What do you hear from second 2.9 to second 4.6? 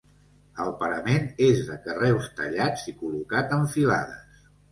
i col·locat en filades.